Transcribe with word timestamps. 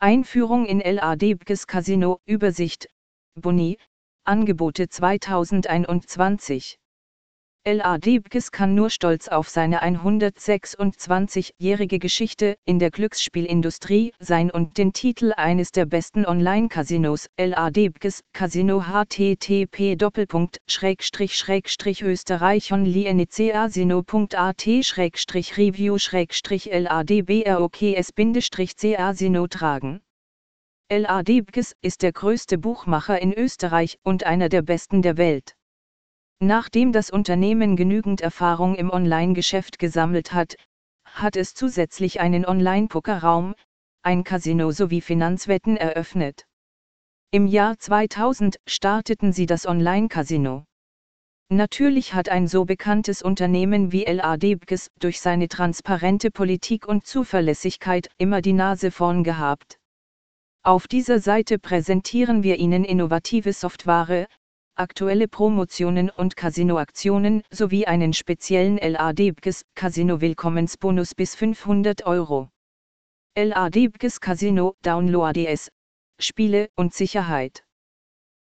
Einführung 0.00 0.64
in 0.64 0.78
LADBGES 0.78 1.66
Casino 1.66 2.20
Übersicht 2.24 2.88
Boni 3.34 3.78
Angebote 4.22 4.88
2021 4.88 6.78
L.A. 7.64 7.98
Diebkes 7.98 8.50
kann 8.50 8.74
nur 8.74 8.88
stolz 8.88 9.28
auf 9.28 9.50
seine 9.50 9.82
126-jährige 9.82 11.98
Geschichte 11.98 12.56
in 12.64 12.78
der 12.78 12.90
Glücksspielindustrie 12.90 14.14
sein 14.18 14.50
und 14.50 14.78
den 14.78 14.94
Titel 14.94 15.34
eines 15.36 15.70
der 15.70 15.84
besten 15.84 16.24
Online-Casinos, 16.24 17.28
L.A. 17.36 17.70
Diebkes 17.70 18.22
Casino 18.32 18.86
http 18.86 19.98
österreich 22.00 22.72
onlineCasino.at 22.72 24.66
review 25.58 25.98
ladbroks-casino 26.70 29.46
tragen. 29.46 30.00
L.A. 30.90 31.22
Diebkes 31.22 31.76
ist 31.82 32.00
der 32.00 32.12
größte 32.12 32.56
Buchmacher 32.56 33.20
in 33.20 33.34
Österreich 33.34 33.98
und 34.04 34.24
einer 34.24 34.48
der 34.48 34.62
besten 34.62 35.02
der 35.02 35.18
Welt. 35.18 35.57
Nachdem 36.40 36.92
das 36.92 37.10
Unternehmen 37.10 37.74
genügend 37.74 38.20
Erfahrung 38.20 38.76
im 38.76 38.90
Online-Geschäft 38.90 39.78
gesammelt 39.78 40.32
hat, 40.32 40.56
hat 41.04 41.36
es 41.36 41.54
zusätzlich 41.54 42.20
einen 42.20 42.46
Online-Pokerraum, 42.46 43.54
ein 44.02 44.22
Casino 44.22 44.70
sowie 44.70 45.00
Finanzwetten 45.00 45.76
eröffnet. 45.76 46.46
Im 47.32 47.46
Jahr 47.46 47.78
2000 47.78 48.56
starteten 48.66 49.32
sie 49.32 49.46
das 49.46 49.66
Online-Casino. 49.66 50.64
Natürlich 51.50 52.14
hat 52.14 52.28
ein 52.28 52.46
so 52.46 52.64
bekanntes 52.64 53.20
Unternehmen 53.20 53.90
wie 53.90 54.04
LADBGES 54.04 54.90
durch 55.00 55.20
seine 55.20 55.48
transparente 55.48 56.30
Politik 56.30 56.86
und 56.86 57.06
Zuverlässigkeit 57.06 58.10
immer 58.16 58.42
die 58.42 58.52
Nase 58.52 58.90
vorn 58.90 59.24
gehabt. 59.24 59.78
Auf 60.62 60.86
dieser 60.86 61.18
Seite 61.18 61.58
präsentieren 61.58 62.42
wir 62.42 62.56
Ihnen 62.58 62.84
innovative 62.84 63.52
Software, 63.52 64.28
aktuelle 64.78 65.28
Promotionen 65.28 66.10
und 66.10 66.36
Casinoaktionen 66.36 67.42
sowie 67.50 67.86
einen 67.86 68.12
speziellen 68.12 68.78
LADBGES 68.78 69.64
Casino 69.74 70.20
Willkommensbonus 70.20 71.14
bis 71.14 71.34
500 71.34 72.06
Euro. 72.06 72.48
LADBGES 73.36 74.20
Casino 74.20 74.76
Downloads 74.82 75.70
Spiele 76.20 76.68
und 76.76 76.94
Sicherheit. 76.94 77.64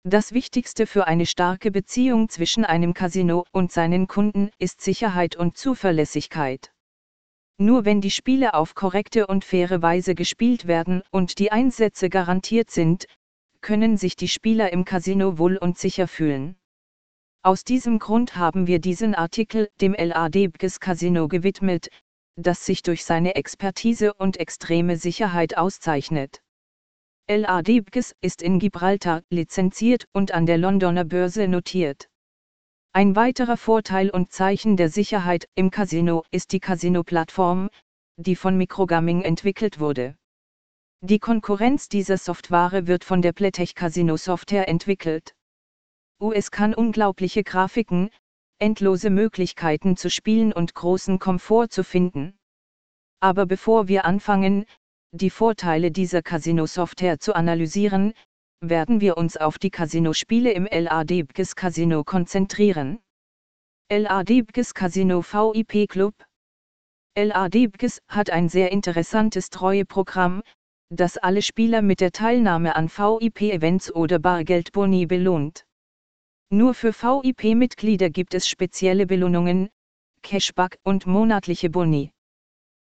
Das 0.03 0.33
Wichtigste 0.33 0.85
für 0.85 1.07
eine 1.07 1.25
starke 1.25 1.71
Beziehung 1.71 2.27
zwischen 2.27 2.65
einem 2.65 2.93
Casino 2.93 3.45
und 3.51 3.71
seinen 3.71 4.07
Kunden 4.07 4.51
ist 4.59 4.81
Sicherheit 4.81 5.35
und 5.35 5.57
Zuverlässigkeit. 5.57 6.73
Nur 7.57 7.85
wenn 7.85 8.01
die 8.01 8.11
Spiele 8.11 8.53
auf 8.53 8.75
korrekte 8.75 9.27
und 9.27 9.45
faire 9.45 9.81
Weise 9.81 10.13
gespielt 10.13 10.67
werden 10.67 11.03
und 11.11 11.39
die 11.39 11.51
Einsätze 11.51 12.09
garantiert 12.09 12.69
sind, 12.69 13.05
können 13.63 13.97
sich 13.97 14.15
die 14.15 14.27
Spieler 14.27 14.71
im 14.71 14.85
Casino 14.85 15.39
wohl 15.39 15.57
und 15.57 15.79
sicher 15.79 16.07
fühlen. 16.07 16.55
Aus 17.41 17.63
diesem 17.63 17.97
Grund 17.97 18.35
haben 18.35 18.67
wir 18.67 18.79
diesen 18.79 19.15
Artikel 19.15 19.69
dem 19.81 19.95
LADBGES 19.97 20.79
Casino 20.79 21.27
gewidmet, 21.27 21.89
das 22.35 22.65
sich 22.65 22.83
durch 22.83 23.03
seine 23.03 23.35
Expertise 23.35 24.13
und 24.13 24.37
extreme 24.37 24.97
Sicherheit 24.97 25.57
auszeichnet. 25.57 26.43
LADBGES 27.29 28.15
ist 28.21 28.41
in 28.41 28.59
Gibraltar 28.59 29.23
lizenziert 29.29 30.05
und 30.11 30.33
an 30.33 30.45
der 30.45 30.57
Londoner 30.57 31.05
Börse 31.05 31.47
notiert. 31.47 32.09
Ein 32.91 33.15
weiterer 33.15 33.57
Vorteil 33.57 34.09
und 34.09 34.31
Zeichen 34.31 34.77
der 34.77 34.89
Sicherheit 34.89 35.47
im 35.55 35.71
Casino 35.71 36.23
ist 36.31 36.51
die 36.51 36.59
Casino-Plattform, 36.59 37.69
die 38.17 38.35
von 38.35 38.57
Microgaming 38.57 39.21
entwickelt 39.21 39.79
wurde. 39.79 40.15
Die 41.05 41.19
Konkurrenz 41.19 41.89
dieser 41.89 42.17
Software 42.17 42.87
wird 42.87 43.03
von 43.03 43.21
der 43.21 43.33
Pletech 43.33 43.75
Casino 43.75 44.15
Software 44.15 44.69
entwickelt. 44.69 45.35
US 46.21 46.49
kann 46.49 46.73
unglaubliche 46.73 47.43
Grafiken, 47.43 48.09
endlose 48.57 49.09
Möglichkeiten 49.09 49.97
zu 49.97 50.09
spielen 50.09 50.53
und 50.53 50.75
großen 50.75 51.19
Komfort 51.19 51.67
zu 51.71 51.83
finden. 51.83 52.37
Aber 53.19 53.45
bevor 53.45 53.89
wir 53.89 54.05
anfangen, 54.05 54.63
die 55.11 55.29
Vorteile 55.29 55.91
dieser 55.91 56.21
Casino-Software 56.21 57.19
zu 57.19 57.35
analysieren, 57.35 58.13
werden 58.61 59.01
wir 59.01 59.17
uns 59.17 59.35
auf 59.35 59.59
die 59.59 59.71
Casino-Spiele 59.71 60.53
im 60.53 60.69
LADBGES 60.71 61.57
Casino 61.57 62.05
konzentrieren. 62.05 62.99
LADBGES 63.91 64.73
Casino 64.73 65.21
VIP 65.21 65.89
Club 65.89 66.15
LADBGES 67.17 67.99
hat 68.07 68.29
ein 68.29 68.47
sehr 68.47 68.71
interessantes 68.71 69.49
Treueprogramm, 69.49 70.43
das 70.95 71.17
alle 71.17 71.41
Spieler 71.41 71.81
mit 71.81 72.01
der 72.01 72.11
Teilnahme 72.11 72.75
an 72.75 72.89
VIP-Events 72.89 73.93
oder 73.93 74.19
Bargeldboni 74.19 75.05
belohnt. 75.05 75.65
Nur 76.49 76.73
für 76.73 76.93
VIP-Mitglieder 76.93 78.09
gibt 78.09 78.33
es 78.33 78.47
spezielle 78.47 79.07
Belohnungen, 79.07 79.69
Cashback 80.21 80.77
und 80.83 81.07
monatliche 81.07 81.69
Boni. 81.69 82.11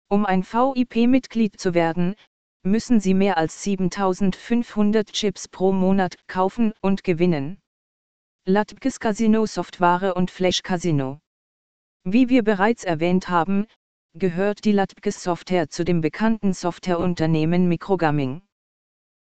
Um 0.08 0.24
ein 0.24 0.44
VIP-Mitglied 0.44 1.58
zu 1.58 1.74
werden, 1.74 2.14
müssen 2.62 3.00
Sie 3.00 3.14
mehr 3.14 3.36
als 3.36 3.62
7500 3.64 5.12
Chips 5.12 5.48
pro 5.48 5.72
Monat 5.72 6.16
kaufen 6.28 6.72
und 6.80 7.02
gewinnen. 7.02 7.58
Latkes 8.44 9.00
Casino 9.00 9.46
Software 9.46 10.16
und 10.16 10.30
Flash 10.30 10.62
Casino. 10.62 11.18
Wie 12.04 12.28
wir 12.28 12.44
bereits 12.44 12.84
erwähnt 12.84 13.28
haben, 13.28 13.66
gehört 14.18 14.64
die 14.64 14.72
Latkes 14.72 15.22
Software 15.22 15.68
zu 15.68 15.84
dem 15.84 16.00
bekannten 16.00 16.54
Softwareunternehmen 16.54 17.68
Microgaming. 17.68 18.40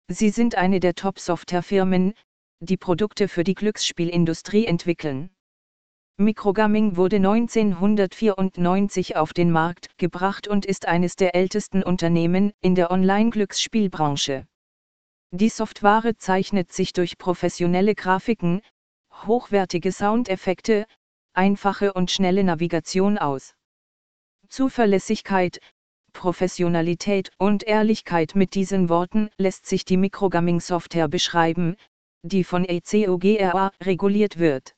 Sie 0.09 0.31
sind 0.31 0.55
eine 0.55 0.79
der 0.79 0.95
Top-Softwarefirmen, 0.95 2.15
die 2.61 2.77
Produkte 2.77 3.27
für 3.27 3.43
die 3.43 3.55
Glücksspielindustrie 3.55 4.67
entwickeln. 4.67 5.31
Microgaming 6.17 6.97
wurde 6.97 7.17
1994 7.17 9.17
auf 9.17 9.33
den 9.33 9.51
Markt 9.51 9.99
gebracht 9.99 10.47
und 10.47 10.65
ist 10.65 10.87
eines 10.87 11.17
der 11.17 11.35
ältesten 11.35 11.83
Unternehmen 11.83 12.53
in 12.61 12.77
der 12.77 12.93
Online-Glücksspielbranche. 12.93 14.47
Die 15.33 15.49
Software 15.49 16.17
zeichnet 16.19 16.73
sich 16.73 16.93
durch 16.93 17.19
professionelle 17.19 17.97
Grafiken, 17.97 18.61
hochwertige 19.11 19.91
Soundeffekte, 19.91 20.87
einfache 21.33 21.93
und 21.93 22.13
schnelle 22.13 22.45
Navigation 22.45 23.19
aus. 23.19 23.57
Zuverlässigkeit, 24.55 25.59
Professionalität 26.13 27.33
und 27.39 27.65
Ehrlichkeit 27.65 28.37
mit 28.37 28.55
diesen 28.55 28.89
Worten 28.89 29.31
lässt 29.37 29.67
sich 29.67 29.85
die 29.85 29.97
Microgaming-Software 29.97 31.09
beschreiben, 31.09 31.75
die 32.23 32.45
von 32.45 32.65
ECOGRA 32.65 33.73
reguliert 33.83 34.39
wird. 34.39 34.77